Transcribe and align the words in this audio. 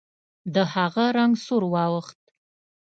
د 0.53 0.55
هغه 0.73 1.05
رنګ 1.17 1.33
سور 1.45 1.63
واوښت. 1.73 2.21